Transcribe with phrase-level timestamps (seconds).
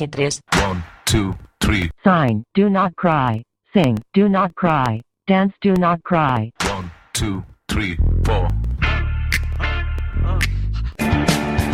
[0.00, 0.40] H3.
[0.54, 1.90] 1, 2, 3.
[2.02, 3.42] Sign, do not cry.
[3.74, 5.00] Sing, do not cry.
[5.26, 6.50] Dance, do not cry.
[6.64, 8.48] 1, 2, 3, 4.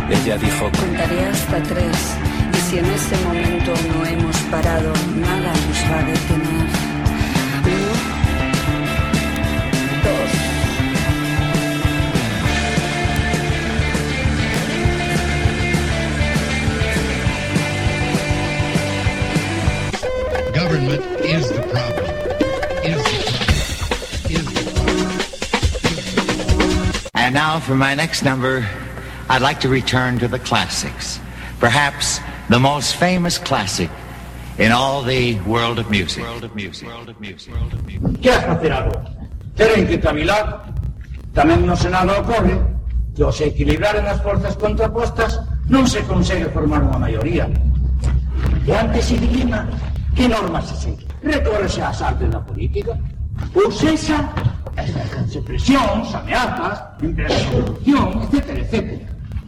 [0.08, 2.16] Ella dijo, contaré hasta tres,
[2.52, 6.68] y si en ese momento no hemos parado, nada nos va a detener.
[7.66, 7.92] Uno,
[10.04, 10.45] dos,
[20.66, 22.10] Government is the problem.
[22.82, 24.34] Is the problem.
[24.34, 24.64] Is the
[26.50, 27.10] problem.
[27.14, 28.66] And now for my next number,
[29.30, 31.20] I'd like to return to the classics.
[31.60, 32.18] Perhaps
[32.48, 33.90] the most famous classic
[34.58, 36.24] in all the world of music.
[36.24, 36.88] World of music.
[36.88, 37.54] World of music.
[37.54, 38.20] World of music.
[38.20, 39.06] que facer agora?
[39.54, 40.66] Teren que cavilar.
[41.30, 42.58] Tamén no Senado ocorre
[43.14, 45.38] que ao se equilibraren as forzas contrapostas
[45.70, 47.46] non se consegue formar unha maioría.
[48.66, 49.62] E antes se dilima
[50.16, 51.06] Que normas se seguen?
[51.22, 52.96] Recórrese ás artes da política?
[53.52, 54.16] Ou sexa,
[54.80, 58.74] exercense presións, ameazas, empresas de corrupción, etc, etc.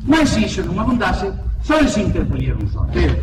[0.05, 1.33] Mas se iso non abundase,
[1.65, 3.17] só se interpoñer un sorteo.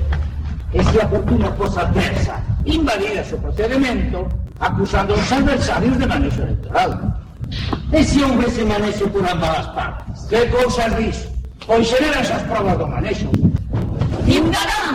[0.73, 4.25] E se a fortuna fosa adversa, invalidas o procedimento,
[4.59, 6.91] acusando os adversarios de manexo electoral.
[7.93, 10.17] E se houve ese manexo por ambas as partes?
[10.33, 11.17] Que cousas dis?
[11.61, 13.29] Pois xeran esas provas do manexo.
[14.25, 14.94] Indarán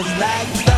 [0.00, 0.69] Twas like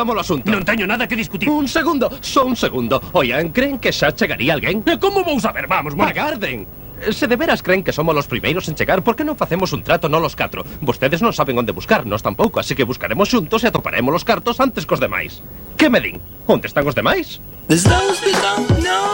[0.00, 0.48] Discutamos o asunto.
[0.48, 1.52] Non teño nada que discutir.
[1.52, 3.04] Un segundo, só un segundo.
[3.12, 4.80] Oian, creen que xa chegaría alguén?
[4.88, 5.68] E como vou saber?
[5.68, 6.08] Vamos, mon...
[6.08, 6.64] Agarden.
[7.12, 9.84] Se de veras creen que somos los primeiros en chegar, por que non facemos un
[9.84, 10.64] trato no los catro?
[10.80, 14.56] Vostedes non saben onde buscar, nós tampouco, así que buscaremos xuntos e atoparemos los cartos
[14.56, 15.44] antes cos demais.
[15.76, 16.16] Que me din?
[16.48, 17.44] Onde están os demais?
[17.68, 19.09] There's those that don't know.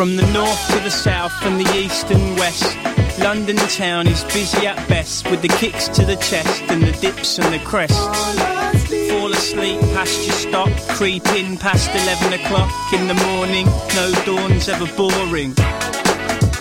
[0.00, 2.74] From the north to the south and the east and west.
[3.18, 7.38] London town is busy at best with the kicks to the chest and the dips
[7.38, 7.98] and the crests.
[9.10, 13.66] Fall asleep, pasture stop, creep in past 11 o'clock in the morning.
[13.94, 15.54] No dawn's ever boring.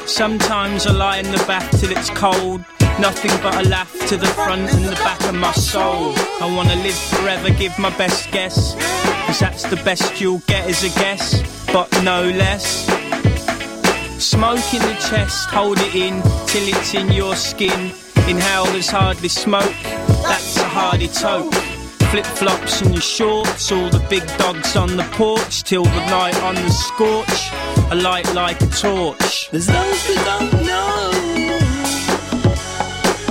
[0.05, 2.65] Sometimes I lie in the bath till it's cold.
[2.99, 6.11] Nothing but a laugh to the front and the back of my soul.
[6.41, 8.75] I wanna live forever, give my best guess.
[9.27, 11.41] Cause that's the best you'll get as a guess,
[11.71, 13.08] but no less.
[14.19, 17.91] Smoke in the chest, hold it in till it's in your skin.
[18.27, 19.73] Inhale, there's hardly smoke,
[20.23, 21.53] that's a hardy toke.
[22.11, 26.35] Flip flops and your shorts, all the big dogs on the porch till the night
[26.43, 27.51] on the scorch.
[27.91, 29.49] A light like a torch.
[29.51, 31.11] There's those that don't know.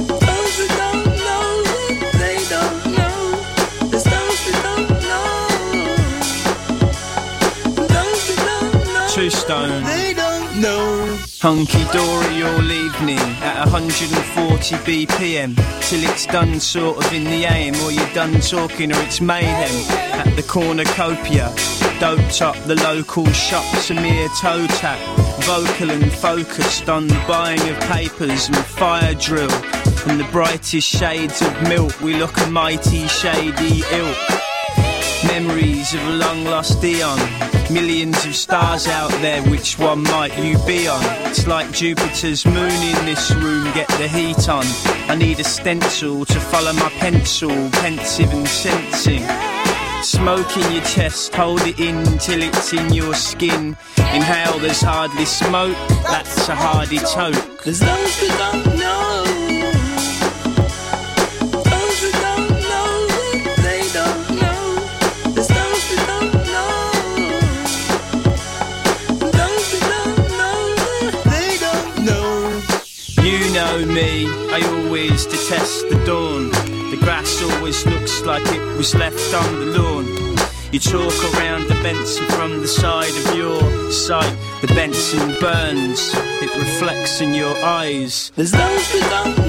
[0.07, 1.65] Those that don't know
[2.19, 3.19] they don't know.
[3.91, 5.49] There's those that don't know.
[7.87, 9.11] Those that don't.
[9.15, 9.88] Two stone.
[11.41, 15.55] Hunky dory all evening at 140 BPM
[15.89, 19.71] till it's done sort of in the AM or you're done talking or it's mayhem
[20.19, 21.55] at the cornucopia.
[22.01, 24.99] Doped up the local shops, a mere toe tap.
[25.45, 29.53] Vocal and focused on the buying of papers and fire drill.
[30.09, 34.48] And the brightest shades of milk, we look a mighty shady ilk.
[35.29, 37.19] Memories of a long lost eon.
[37.71, 41.01] Millions of stars out there, which one might you be on?
[41.29, 44.65] It's like Jupiter's moon in this room, get the heat on.
[45.09, 49.23] I need a stencil to follow my pencil, pensive and sensing.
[50.03, 53.77] Smoke in your chest, hold it in till it's in your skin.
[54.15, 57.65] Inhale, there's hardly smoke, that's a hardy toke.
[57.65, 59.08] There's those that don't know.
[73.81, 76.51] Know me, I always detest the dawn.
[76.91, 80.07] The grass always looks like it was left on the lawn.
[80.73, 84.37] You talk around the Benson from the side of your sight.
[84.61, 88.33] The Benson burns, it reflects in your eyes.
[88.35, 89.48] There's those that don't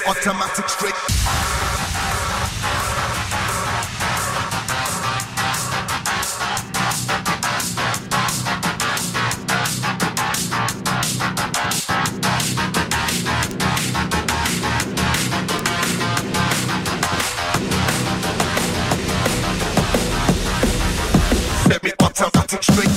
[0.00, 0.94] Semi-automatic straight.
[21.66, 22.89] Semi-automatic straight.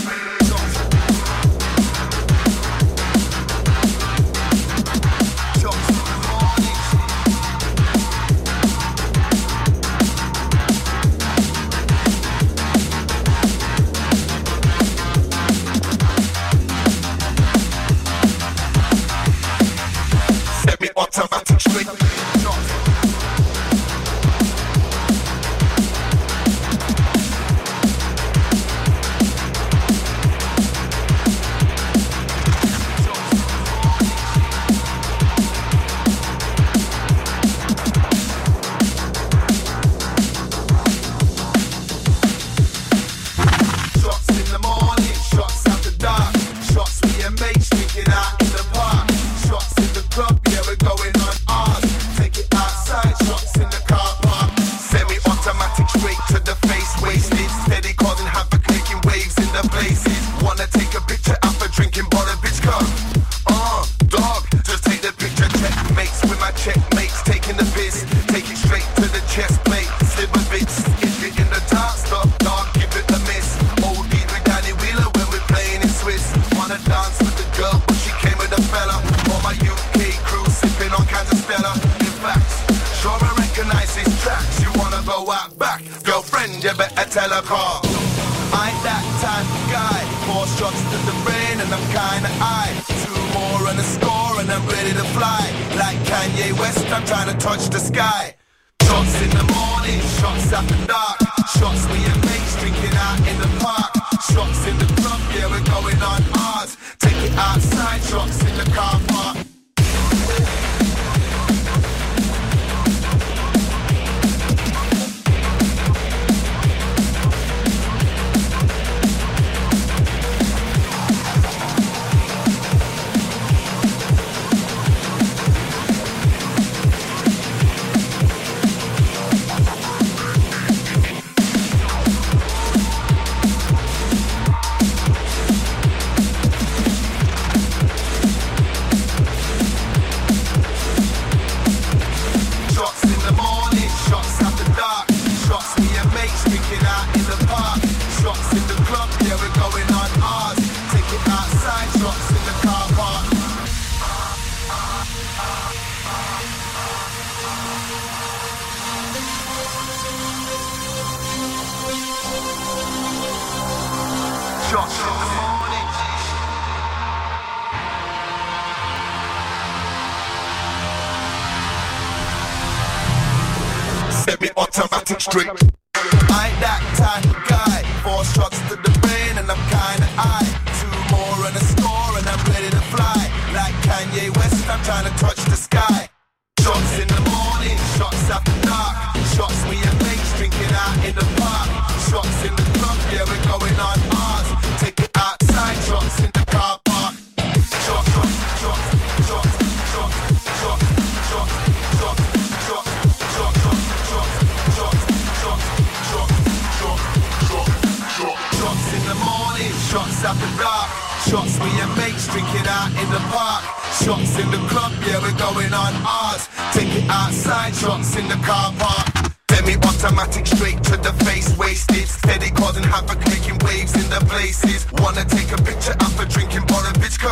[209.90, 210.90] Shots after dark,
[211.26, 213.64] shots with your mates, drinking out in the park.
[214.02, 216.48] Shots in the club, yeah, we're going on ours.
[216.74, 219.34] Take it outside, shots in the car park.
[219.48, 224.88] Demi automatic, straight to the face, wasted Steady causing havoc, making waves in the places
[224.94, 227.32] Wanna take a picture after drinking Borovitchka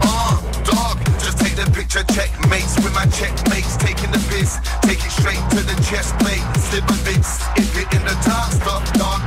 [0.00, 5.10] Uh, dog, just take the picture, checkmates With my checkmates, taking the piss Take it
[5.10, 9.20] straight to the chest plate, slip a bits If it in the dark, stop, dog,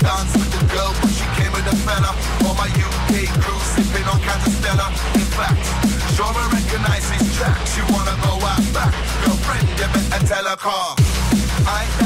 [0.00, 2.12] dance with the girl, but she came with a fella.
[2.44, 4.88] All my UK crew, sipping on cans of Stella.
[5.14, 5.60] In fact,
[6.16, 7.56] Shora recognized his track.
[7.68, 8.92] She wanna go out back.
[9.24, 10.96] Girlfriend, you better tell her car.
[11.66, 11.99] I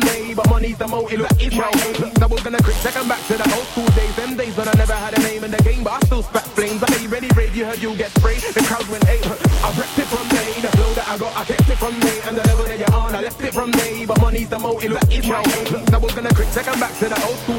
[0.00, 0.34] someday.
[0.34, 2.30] But money's the motive, that is my aim.
[2.30, 4.14] was gonna quick second back to the old school days.
[4.16, 6.44] Them days when I never had a name in the game, but I still spat
[6.56, 6.82] flames.
[6.82, 8.42] I ain't ready brave, you heard you get sprayed.
[8.42, 9.26] The crowd went ape.
[9.26, 10.50] I wrecked it from day.
[10.60, 12.20] The flow that I got, I kept it from day.
[12.26, 14.06] And the level that you're on, I left it from day.
[14.06, 16.02] But money's the motive, that is my aim.
[16.02, 17.55] was gonna quick second back to the old school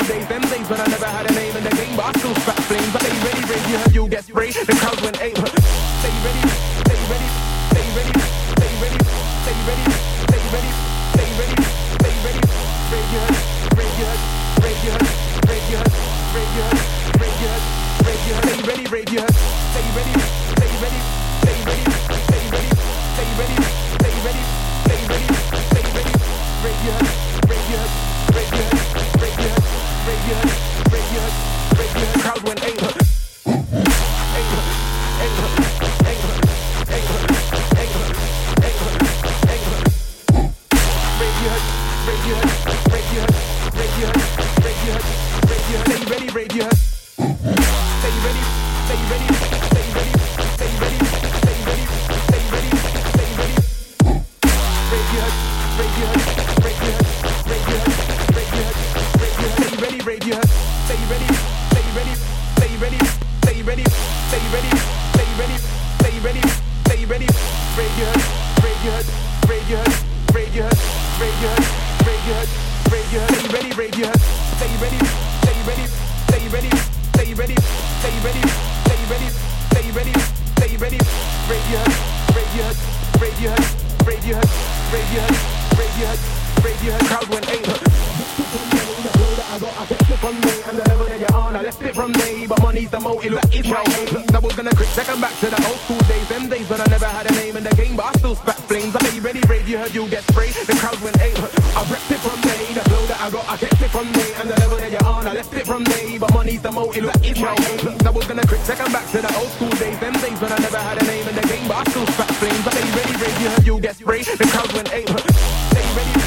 [105.18, 108.08] gone, I left it from day, But money's the motive, that is my aim.
[108.08, 110.00] I was gonna quick second back to the old school days.
[110.00, 112.32] Them days when I never had a name in the game, but I still spat
[112.36, 112.64] flames.
[112.64, 114.26] but they ready, ready, you heard you get sprayed.
[114.26, 115.10] The crowd went ape.
[115.10, 116.27] Stay ready.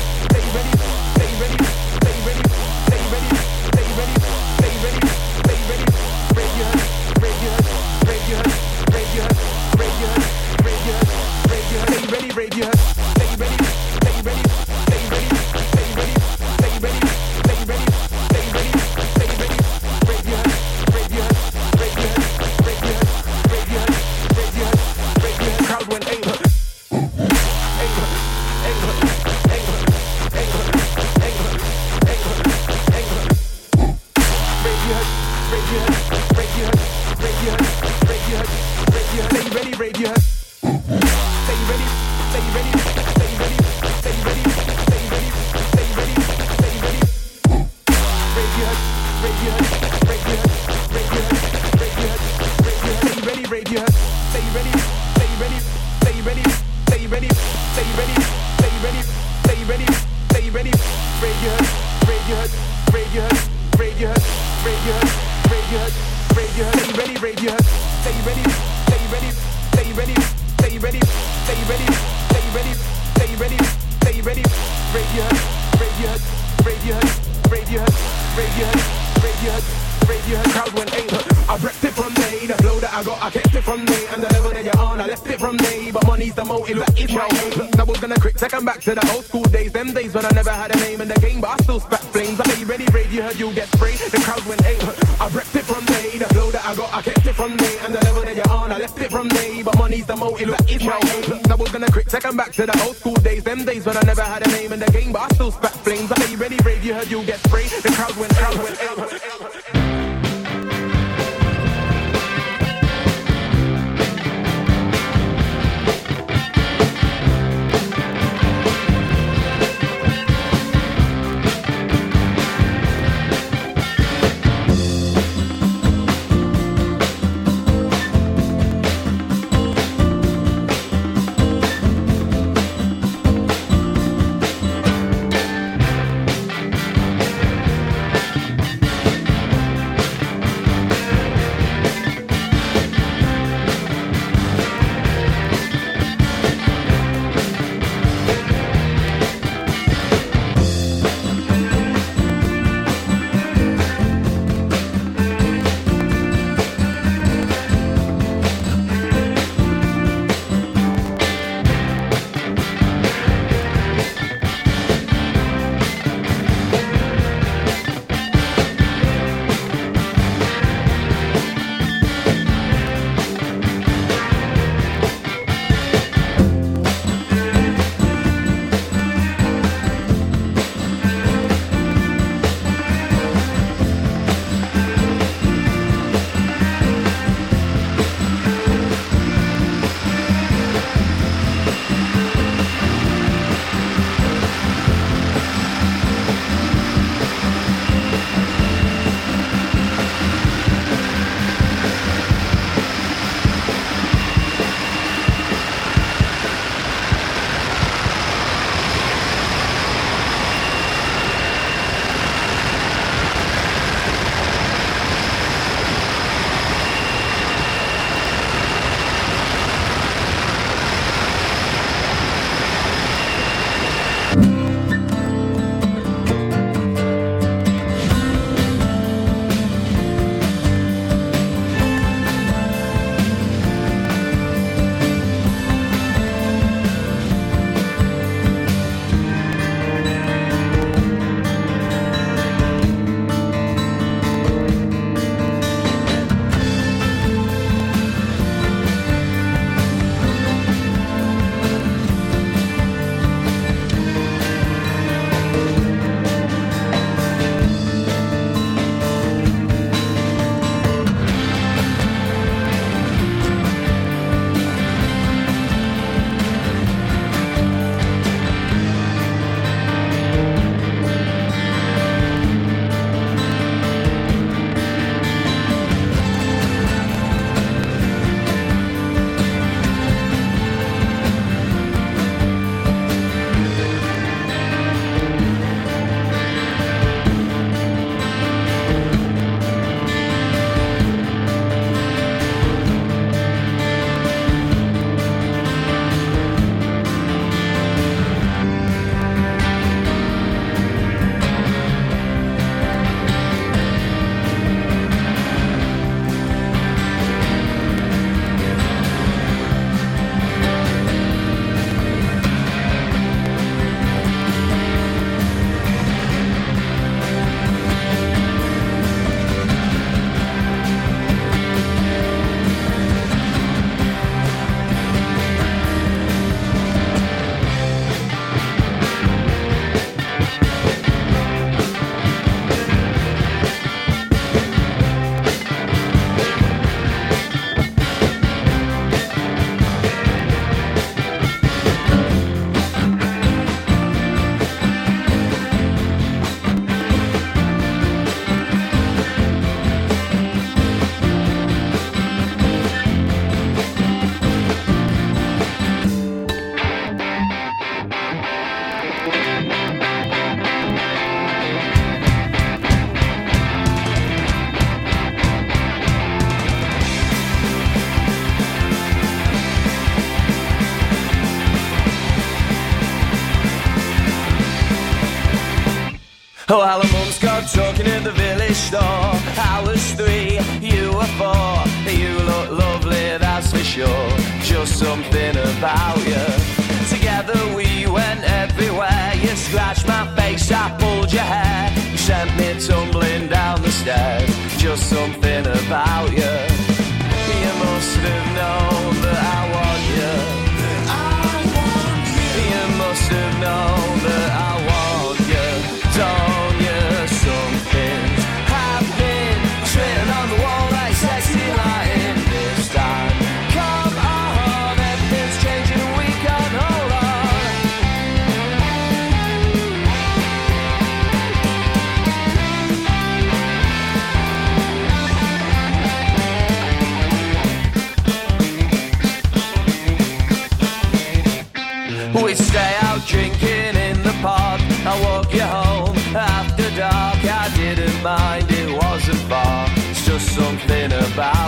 [96.71, 97.71] I got, I kept it from me.
[97.83, 99.61] And the level that you're on, I left it from me.
[99.65, 101.25] But money's the motive, that is my aim.
[101.29, 103.43] Look, I was gonna quick take them back to the old school days.
[103.43, 105.73] Them days when I never had a name in the game, but I still spat
[105.83, 106.13] flames.
[106.13, 107.71] I made ready, rave, you heard you get sprayed.
[107.83, 108.79] The crowd went, crowd went,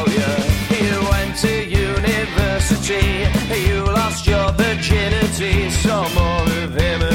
[0.04, 3.24] Oh, you went to university,
[3.68, 5.70] you lost your virginity,
[6.14, 7.11] more of him.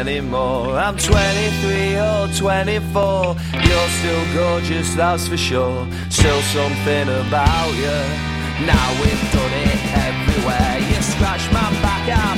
[0.00, 0.78] anymore.
[0.78, 3.36] I'm 23 or 24.
[3.66, 5.86] You're still gorgeous, that's for sure.
[6.08, 7.98] Still something about you.
[8.64, 10.76] Now we've done it everywhere.
[10.88, 12.30] You scratch my back, I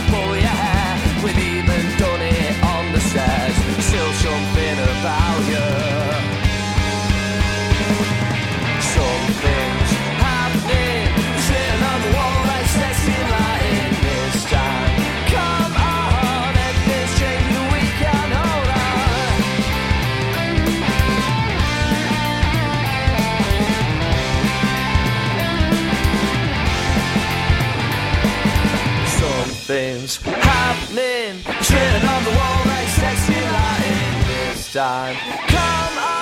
[29.72, 31.40] things happening.
[31.62, 35.16] Chilling on the wall like sexy lighting this time.
[35.48, 36.21] Come on.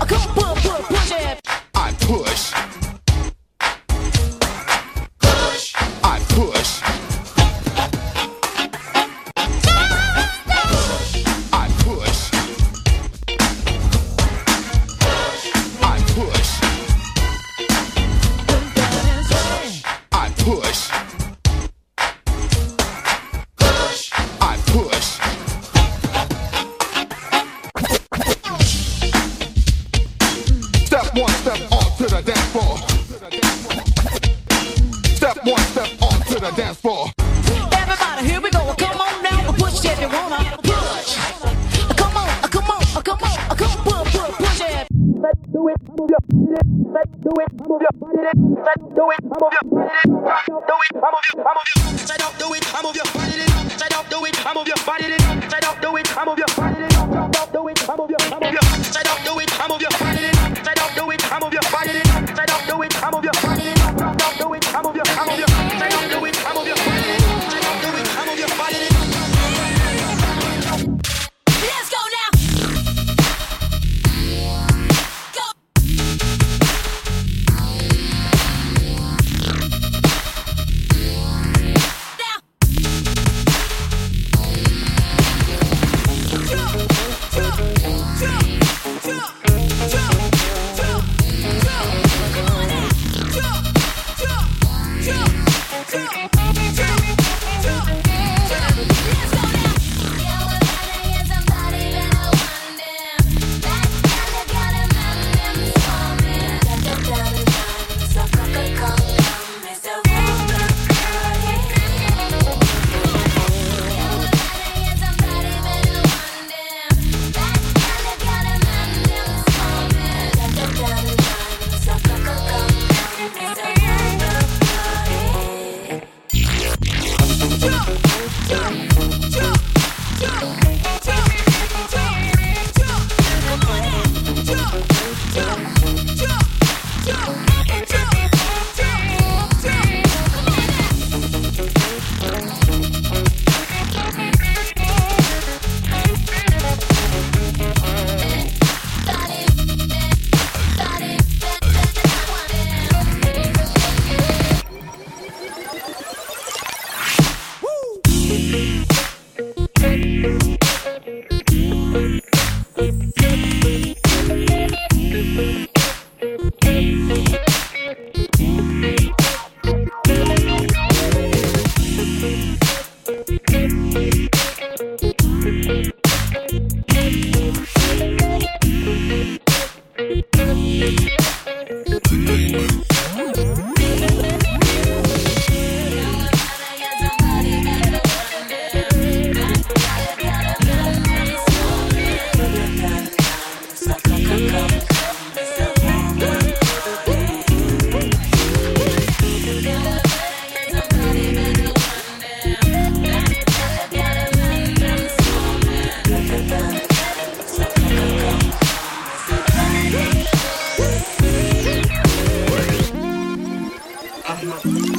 [214.31, 214.90] Ahmet.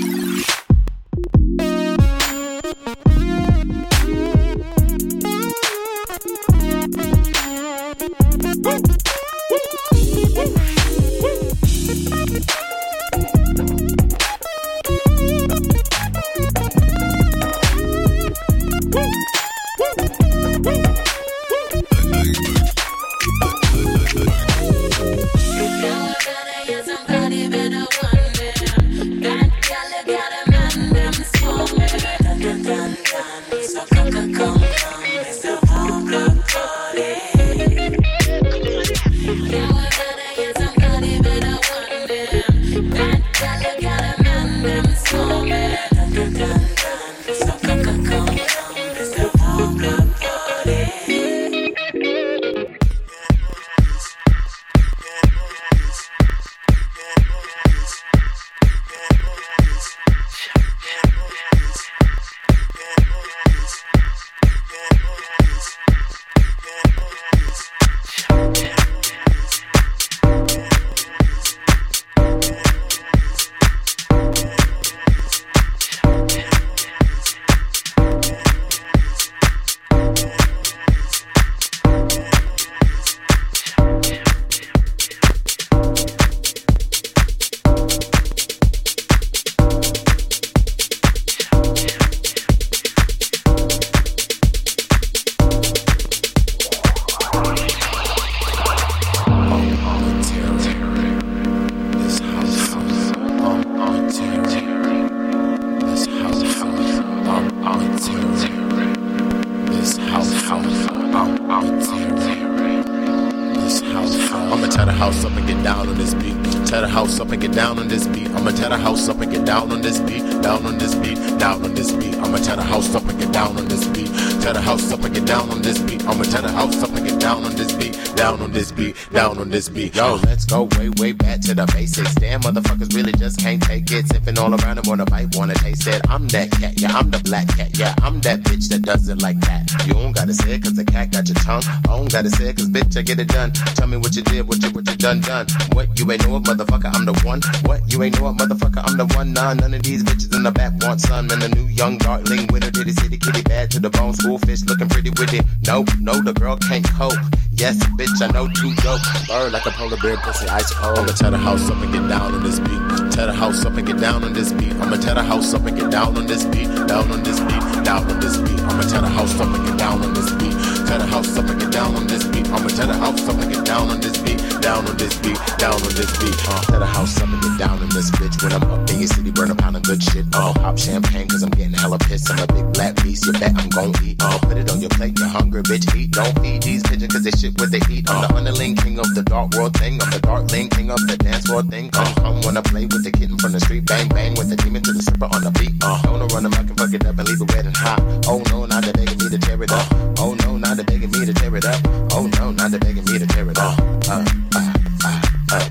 [116.93, 118.28] house up and get down on this beat.
[118.30, 120.22] I'ma tear the house up and get down on this beat.
[120.43, 121.16] Down on this beat.
[121.38, 122.14] Down on this beat.
[122.16, 124.11] I'ma tear the house up and get down on this beat.
[124.43, 126.03] Tear the house up and get down on this beat.
[126.03, 127.97] I'ma tear the house up and get down on this beat.
[128.16, 129.95] Down on this beat, down on this beat.
[129.95, 132.12] Yo, let's go way, way back to the basics.
[132.16, 134.09] Damn, motherfuckers really just can't take it.
[134.09, 136.03] Sipping all around and wanna bite, wanna taste it.
[136.11, 139.22] I'm that cat, yeah, I'm the black cat, yeah, I'm that bitch that does it
[139.22, 139.70] like that.
[139.86, 141.62] You don't gotta say it cause the cat got your tongue.
[141.66, 143.53] I don't gotta say it cause bitch, I get it done.
[143.53, 145.47] Tell me what you did, what you, what you done, done.
[145.72, 147.40] What, you ain't know it, motherfucker, I'm the one.
[147.62, 149.32] What, you ain't know it, motherfucker, I'm the one.
[149.32, 151.30] Nah, none of these bitches in the back want some.
[151.30, 154.14] And a new young darling winner, diddy city kitty bad to the bone.
[154.14, 155.45] School fish looking pretty with it.
[155.66, 157.18] No, no, the girl can't cope.
[157.53, 159.01] Yes, bitch, I know too dope.
[159.28, 160.99] Bird like a polar bear, pussy ice cold.
[160.99, 163.12] I'ma tear the house up and get down on this beat.
[163.12, 164.72] Tear the house up and get down on this beat.
[164.74, 166.68] I'ma tear the house up and get down on this beat.
[166.87, 168.61] Down on this beat, down on this beat.
[168.61, 170.62] I'ma tear the house up and get down on this beat.
[170.93, 172.47] Tear the house up and get down on this beat.
[172.53, 174.36] I'ma tear the house up and get down on this beat.
[174.61, 176.36] Down on this beat, down on this beat.
[176.45, 178.36] Uh, tear the house up and get down on this bitch.
[178.45, 180.26] When I'm up in your city, burn a pound of good shit.
[180.36, 182.30] Uh, pop champagne cause I'm getting hella pissed.
[182.30, 184.20] I'm a big black beast, you bet I'm gon' eat.
[184.20, 186.12] Uh, put it on your plate, you're hungry, bitch, eat.
[186.12, 188.05] Don't feed these pigeons cause they shit what they eat.
[188.12, 189.97] I'm the underling king of the dark world thing.
[189.97, 191.88] I'm the dark lane king of the dance floor thing.
[191.88, 193.86] Come, come, wanna play with the kitten from the street.
[193.86, 195.72] Bang, bang with the demon to the stripper on the beat.
[195.80, 197.97] Uh, don't run them, I can fuck it up and leave it wet and hot.
[198.28, 199.88] Oh no, now they're begging me to tear it up.
[200.20, 201.80] Oh no, now they're begging me to tear it up.
[202.12, 203.78] Oh no, now they're begging me to tear it up.
[204.09, 204.24] Uh,
[204.55, 204.72] uh,
[205.05, 205.20] uh,
[205.53, 205.68] uh.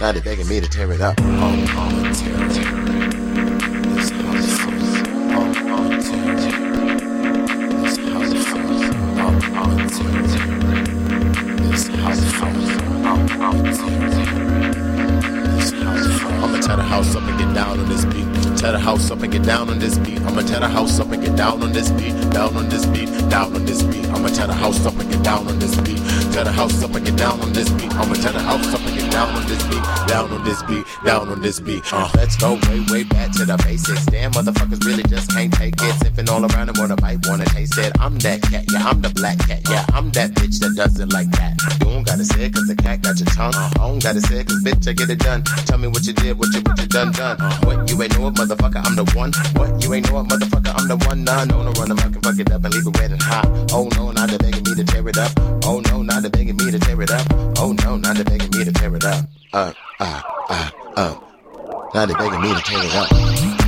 [0.00, 1.14] Now they're begging me to tear it up.
[1.20, 2.64] Oh, oh, tear tear.
[3.94, 4.62] This house,
[5.30, 6.58] oh, oh, tear tear.
[7.80, 10.48] This house, oh, oh, tear tear.
[11.58, 12.48] This house, oh,
[13.40, 14.28] oh, tear tear.
[16.42, 18.58] I'ma tear the house up and get down on this beat.
[18.58, 20.20] Tear the house up and get down on this beat.
[20.22, 21.03] I'ma tear the house up
[21.36, 22.14] down on this beat.
[22.30, 24.06] Down on this beat, down on this beat.
[24.06, 25.98] I'ma tear the house up and get down on this beat.
[26.32, 27.92] Tear the house up and get down on this beat.
[27.94, 29.84] I'ma tear the house up and get down on this beat.
[30.08, 31.82] Down on this beat, down on this beat.
[31.92, 34.04] Uh, let's go way, way back to the basics.
[34.06, 35.94] Damn, motherfuckers really just can't take it.
[36.02, 37.92] Sipping all around and wanna bite, wanna taste it.
[38.00, 41.12] I'm that cat, yeah, I'm the black cat, yeah, I'm that bitch that does it
[41.12, 41.54] like that.
[41.80, 43.54] You don't gotta say it cause the cat got your tongue.
[43.54, 45.42] I don't gotta say it cause bitch, I get it done.
[45.66, 47.38] Tell me what you did, what you, what you done, done.
[47.62, 49.30] What, you ain't know it, motherfucker, I'm the one.
[49.54, 51.22] What, you ain't know it, motherfucker, I'm the one.
[51.22, 53.22] Nah, no, no, run them, I can fuck it up and leave it wet and
[53.22, 53.46] hot.
[53.70, 55.30] Oh no, now they're begging me to tear it up.
[55.64, 57.26] Oh no, now they're begging me to tear it up.
[57.62, 57.83] Oh no,
[59.54, 61.14] Uh, uh, uh, uh.
[61.94, 63.63] Now they're begging me to tear it up.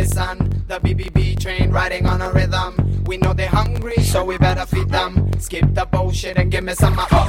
[0.00, 0.64] Listen.
[0.66, 3.04] The BBB train riding on a rhythm.
[3.04, 5.30] We know they're hungry, so we better feed them.
[5.38, 7.28] Skip the bullshit and give me some uh, oh.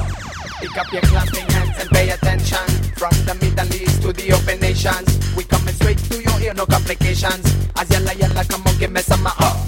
[0.60, 2.66] Pick up your clapping hands and pay attention.
[2.96, 5.08] From the Middle East to the open nations.
[5.36, 7.44] We coming straight to your ear, no complications.
[7.76, 9.61] As yalla yalla, come on, give me some uh, oh.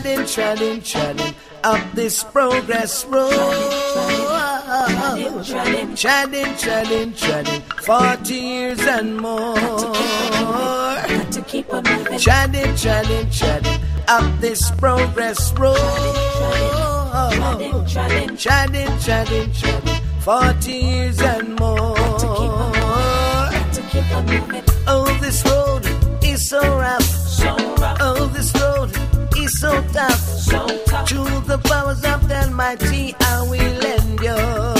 [0.00, 1.34] Treading, treading, treading
[1.64, 3.32] up this progress road.
[5.44, 9.56] Treading, treading, treading, 40 years and more.
[12.16, 15.76] Treading, treading, treading up this progress road.
[17.88, 19.50] Treading, treading, treading,
[20.20, 21.96] 40 years and more.
[24.86, 25.84] Oh, this road
[26.22, 27.16] is so rough.
[28.00, 28.52] Oh, this
[29.64, 31.08] road is so tough.
[31.08, 34.74] Through the powers of the Almighty, I will endure.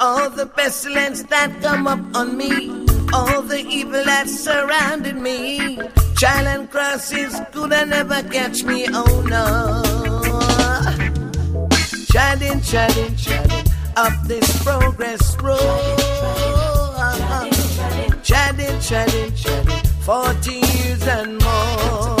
[0.00, 2.70] All the pestilence that come up on me,
[3.12, 5.78] all the evil that surrounded me.
[6.16, 9.82] Trial and crosses could have never catch me, oh no.
[12.10, 13.66] Treading, treading, treading
[13.96, 15.98] up this progress road.
[18.22, 22.17] Treading, treading, treading, 40 years and more.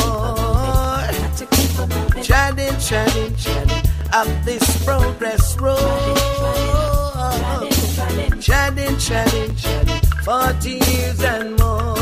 [1.78, 5.78] Treading, treading, treading up this progress road.
[8.40, 11.94] Treading, treading, treading, 40 years and more.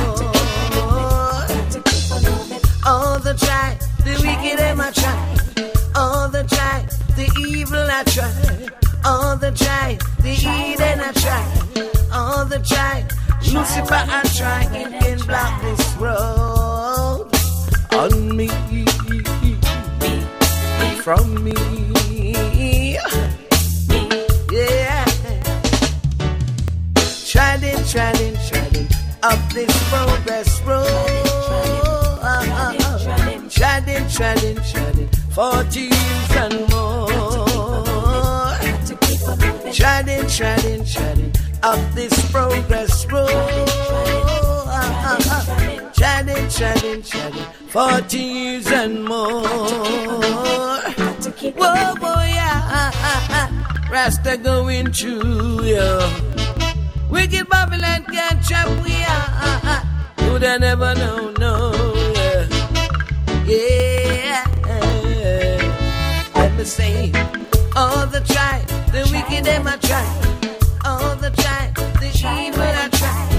[2.87, 5.37] All the try, the wicked am I try.
[5.95, 8.77] All the try, the evil I try.
[9.05, 11.45] All the try, the Eden I try.
[12.13, 13.05] All the try,
[13.53, 14.63] Lucifer I try.
[14.75, 17.29] It can block this road
[17.93, 18.49] on me,
[21.07, 21.53] from me.
[24.51, 25.05] Yeah.
[27.25, 28.89] Treading, treading, treading
[29.23, 30.89] up this progress road.
[33.49, 37.07] Treading, treading, treading, 40 years and more.
[39.73, 41.33] Treading, treading, treading
[41.63, 43.66] up this progress road.
[46.49, 49.43] Treading, treading, treading, 40 years and more.
[51.59, 53.51] Whoa, boy, yeah.
[53.91, 56.09] Rasta going through, yeah.
[57.11, 59.83] Wicked Babylon can't trap we are.
[60.23, 61.73] You'd have never know, no,
[62.15, 62.47] yeah.
[63.45, 64.45] Yeah.
[66.35, 67.13] Let me say,
[67.75, 70.07] all the try, the wicked them I try.
[70.85, 73.36] All the try, the evil I try.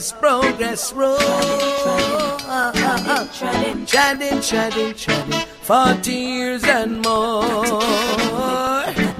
[0.00, 1.18] This progress road.
[3.34, 5.46] Treading, treading, treading, treading.
[5.60, 7.52] Forty years and more.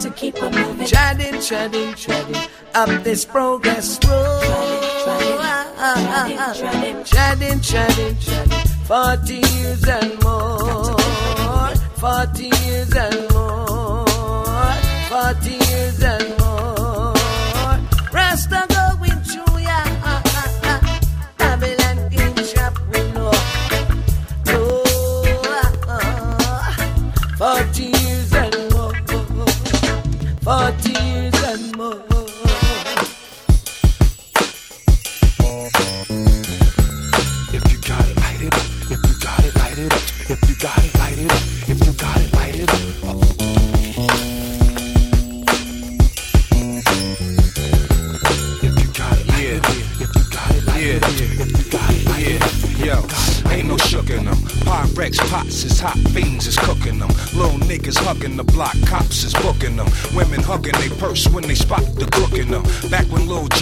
[0.01, 0.87] To keep on moving.
[0.87, 4.41] Treading, treading, treading up this progress road.
[6.64, 8.16] Treading, treading, treading.
[8.89, 10.97] Forty years and more.
[12.01, 14.07] Forty years and more.
[15.11, 16.30] Forty years and
[27.41, 28.93] 40 years and more.
[30.45, 30.89] 40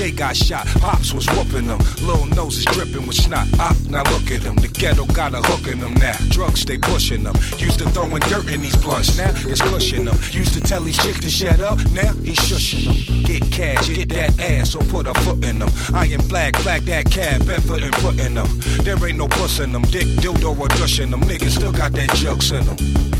[0.08, 1.78] J got shot, Pops was whooping them.
[2.00, 3.46] Little noses dripping with snot.
[3.60, 4.56] Op, now look at them.
[4.56, 6.16] The ghetto got a hook in them now.
[6.30, 7.34] Drugs they pushing them.
[7.58, 10.16] Used to throwing dirt in these blunts, now it's pushing them.
[10.30, 13.22] Used to tell these chicks to shut up, now he's shushing them.
[13.24, 15.68] Get cash, get that ass, or put a foot in them.
[15.92, 18.48] Iron flag, flag that cab, effort and foot in them.
[18.84, 19.82] There ain't no puss in them.
[19.82, 21.20] Dick, dildo, or dush in them.
[21.20, 23.17] Niggas still got that jokes in them.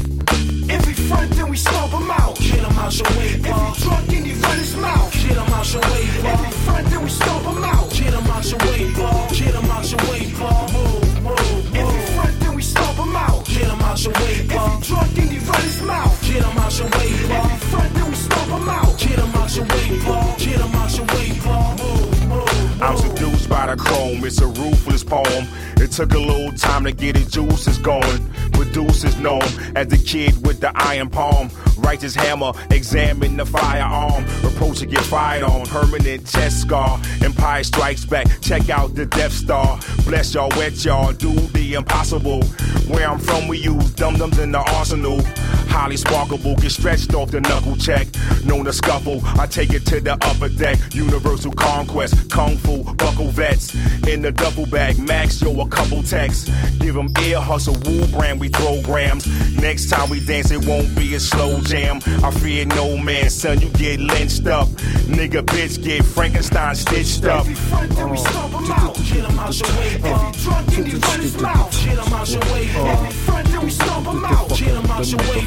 [1.09, 2.36] If front, then we stomp him out.
[2.36, 5.12] Get him out your way, If he drunk, then he run his mouth.
[5.14, 7.90] Get him out your way, If he front, then we stomp him out.
[7.90, 8.92] Get him out your way,
[9.32, 13.46] Get him out your way, Move, move, If he front, then we stomp him out.
[13.46, 16.22] Get him out your way, If he drunk, then he run his mouth.
[16.28, 18.98] Get him out your way, If he front, then we stomp him out.
[18.98, 19.88] Get him out your way,
[20.36, 21.28] Get him out your way,
[21.80, 25.48] Move, move, I'm seduced by the chrome, it's a ruthless poem.
[25.78, 28.28] It took a little time to get his juices going.
[28.59, 31.48] Producers know him as the kid with the iron palm.
[31.78, 34.24] Righteous hammer, examine the firearm.
[34.44, 37.00] Approach to get fired on, permanent chest scar.
[37.22, 39.78] Empire strikes back, check out the Death Star.
[40.04, 42.42] Bless y'all, wet y'all, do the impossible.
[42.88, 45.20] Where I'm from, we use dum-dums in the arsenal.
[45.69, 48.09] Highly sparkable, get stretched off the knuckle check.
[48.45, 50.79] Known to scuffle, I take it to the upper deck.
[50.93, 53.75] Universal conquest, kung fu, buckle vets.
[54.07, 56.51] In the duffel bag, max yo a couple texts.
[56.79, 59.27] Give 'em ear hustle, woo brand, we throw grams.
[59.57, 62.01] Next time we dance, it won't be a slow jam.
[62.25, 64.69] I fear no man, son, you get lynched up.
[65.07, 67.41] Nigga, bitch, get Frankenstein stitched up.
[67.41, 68.95] Every front, then we uh, stomp him out.
[68.97, 71.85] Get him out your way, he drunk, run his mouth.
[71.85, 74.48] Get him out your way, he front, then we stomp him out.
[74.48, 75.42] Get him out your way,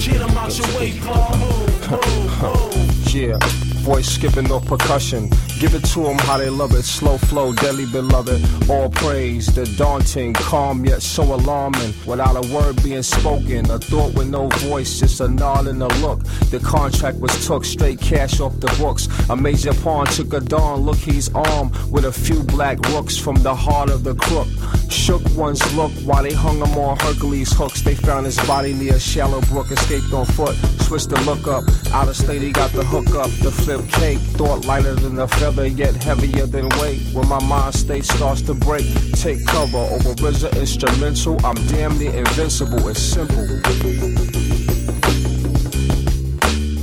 [0.00, 3.14] Get him out your way, Move, move, move.
[3.14, 3.38] Yeah,
[3.84, 5.28] voice skipping no percussion.
[5.60, 6.84] Give it to them how they love it.
[6.84, 8.40] Slow flow, deadly beloved.
[8.70, 11.92] All praise, the daunting, calm yet so alarming.
[12.06, 15.88] Without a word being spoken, a thought with no voice, just a nod and a
[15.98, 16.24] look.
[16.50, 19.06] The contract was took straight cash off the books.
[19.28, 20.80] A major pawn took a dawn.
[20.80, 24.48] Look, he's armed with a few black rooks from the heart of the crook.
[24.90, 27.82] Shook one's look while they hung him on Hercules hooks.
[27.82, 30.56] They found his body near a shallow brook, escaped on foot.
[30.86, 31.64] Switched the look up.
[31.92, 33.30] Out of state, he got the hook up.
[33.42, 37.00] The flip cake, thought lighter than a feather, yet heavier than weight.
[37.12, 41.44] When my mind state starts to break, take cover over RZA instrumental.
[41.44, 42.88] I'm damn near invincible.
[42.88, 43.44] It's simple.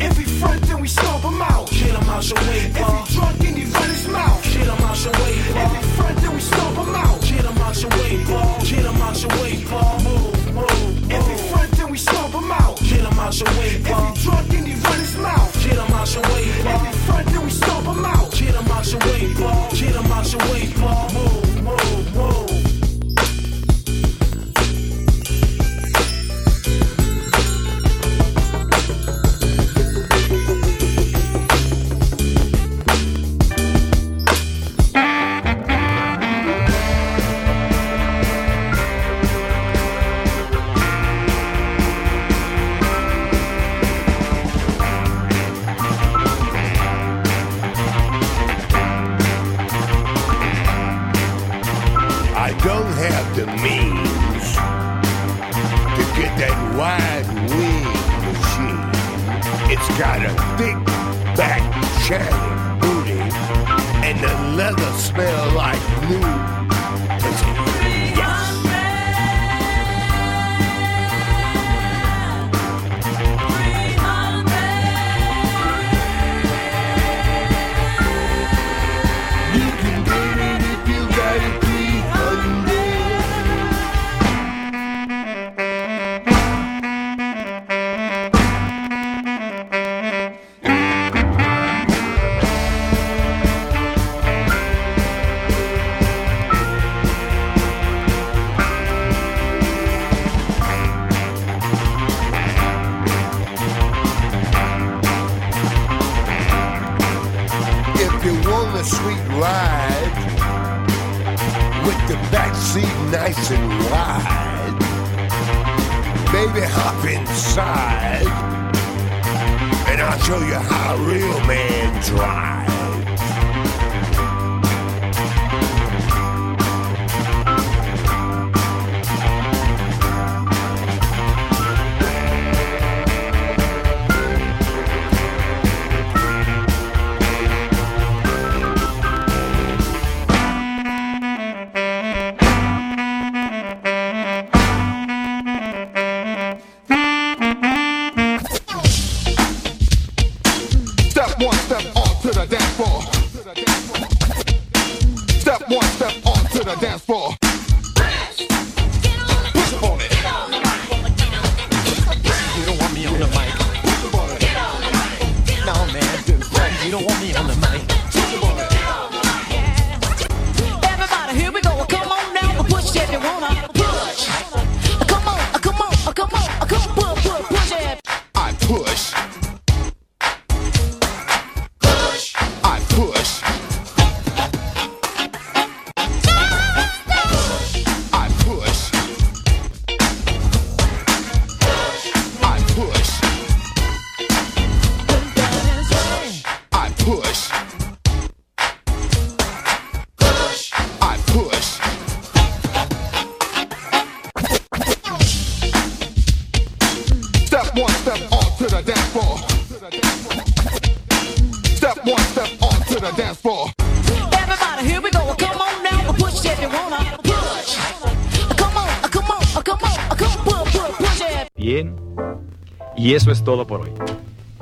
[0.02, 1.70] If he front, then we stomp him out.
[1.70, 4.44] Get him out your way, If he drunk, then he run his mouth.
[4.44, 7.22] Get him out your way, If he front, then we stomp him out.
[7.22, 8.18] Get him out your way,
[8.70, 9.54] Get him out your way,
[10.04, 11.12] Move, move.
[11.12, 12.78] If he front, then we stomp him out.
[12.80, 14.51] Get him out your way, If he drunk,
[15.72, 18.32] Get him out your way, If he front, then we stomp him out.
[18.32, 19.34] Get him out your way,
[19.72, 21.11] Get him out your way, Move,